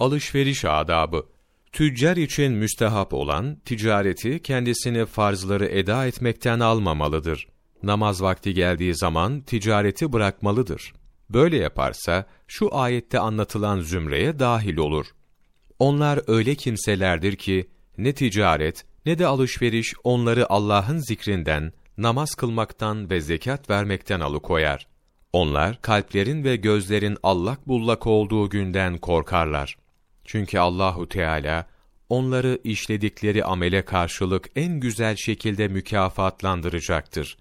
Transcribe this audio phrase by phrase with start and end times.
[0.00, 1.26] Alışveriş adabı
[1.72, 7.48] Tüccar için müstehap olan, ticareti kendisini farzları eda etmekten almamalıdır.
[7.82, 10.92] Namaz vakti geldiği zaman ticareti bırakmalıdır.
[11.30, 15.06] Böyle yaparsa, şu ayette anlatılan zümreye dahil olur.
[15.78, 23.20] Onlar öyle kimselerdir ki, ne ticaret, ne de alışveriş onları Allah'ın zikrinden, namaz kılmaktan ve
[23.20, 24.86] zekat vermekten alıkoyar.
[25.32, 29.79] Onlar, kalplerin ve gözlerin allak bullak olduğu günden korkarlar.
[30.30, 31.66] Çünkü Allahu Teala
[32.08, 37.36] onları işledikleri amele karşılık en güzel şekilde mükafatlandıracaktır.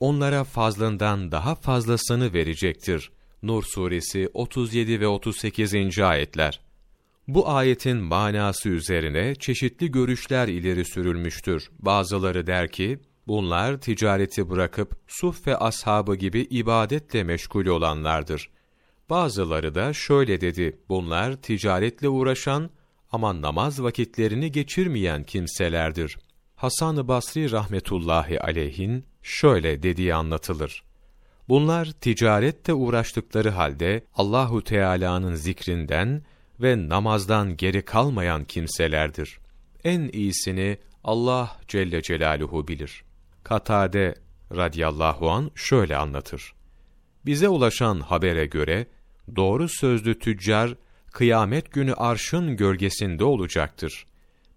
[0.00, 3.10] Onlara fazlından daha fazlasını verecektir.
[3.42, 5.98] Nur suresi 37 ve 38.
[5.98, 6.60] ayetler.
[7.28, 11.70] Bu ayetin manası üzerine çeşitli görüşler ileri sürülmüştür.
[11.78, 18.50] Bazıları der ki, bunlar ticareti bırakıp suf ve ashabı gibi ibadetle meşgul olanlardır.
[19.12, 22.70] Bazıları da şöyle dedi, bunlar ticaretle uğraşan
[23.10, 26.18] ama namaz vakitlerini geçirmeyen kimselerdir.
[26.56, 30.82] Hasan-ı Basri rahmetullahi aleyhin şöyle dediği anlatılır.
[31.48, 36.22] Bunlar ticarette uğraştıkları halde Allahu Teala'nın zikrinden
[36.60, 39.38] ve namazdan geri kalmayan kimselerdir.
[39.84, 43.04] En iyisini Allah Celle Celaluhu bilir.
[43.44, 44.14] Katade
[44.56, 46.54] radıyallahu an şöyle anlatır.
[47.26, 48.86] Bize ulaşan habere göre
[49.36, 50.74] doğru sözlü tüccar
[51.12, 54.06] kıyamet günü arşın gölgesinde olacaktır.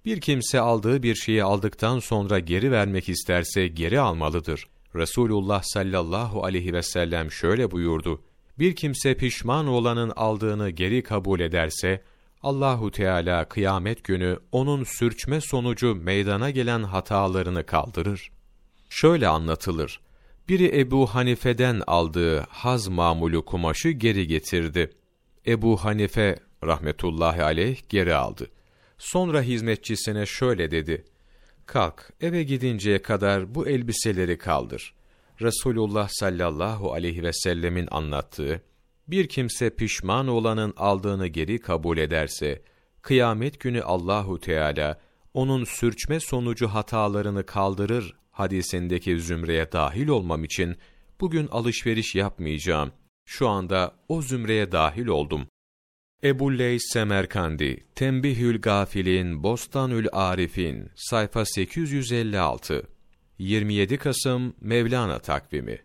[0.06, 4.68] Bir kimse aldığı bir şeyi aldıktan sonra geri vermek isterse geri almalıdır.
[4.96, 8.22] Resulullah sallallahu aleyhi ve sellem şöyle buyurdu.
[8.60, 12.02] Bir kimse pişman olanın aldığını geri kabul ederse,
[12.44, 18.32] Allahu Teala kıyamet günü onun sürçme sonucu meydana gelen hatalarını kaldırır.
[18.90, 20.00] Şöyle anlatılır.
[20.50, 24.92] Biri Ebu Hanife'den aldığı haz mamulu kumaşı geri getirdi.
[25.48, 28.48] Ebu Hanife rahmetullahi aleyh geri aldı.
[28.98, 31.06] Sonra hizmetçisine şöyle dedi.
[31.66, 34.94] Kalk, eve gidinceye kadar bu elbiseleri kaldır.
[35.42, 38.62] Resulullah sallallahu aleyhi ve sellemin anlattığı,
[39.08, 42.62] bir kimse pişman olanın aldığını geri kabul ederse,
[43.02, 45.00] kıyamet günü Allahu Teala
[45.34, 50.76] onun sürçme sonucu hatalarını kaldırır hadisindeki zümreye dahil olmam için
[51.20, 52.92] bugün alışveriş yapmayacağım.
[53.26, 55.48] Şu anda o zümreye dahil oldum.
[56.24, 62.88] Ebu Leys Semerkandi, Tembihül Gafilin, Bostanül Arifin, sayfa 856,
[63.40, 65.80] 27 Kasım Mevlana takvimi